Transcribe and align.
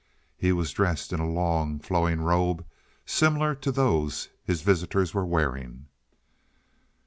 He 0.35 0.51
was 0.51 0.71
dressed 0.71 1.13
in 1.13 1.19
a 1.19 1.29
long, 1.29 1.77
flowing 1.77 2.21
robe 2.21 2.65
similar 3.05 3.53
to 3.53 3.71
those 3.71 4.29
his 4.43 4.63
visitors 4.63 5.13
were 5.13 5.27
wearing. 5.27 5.85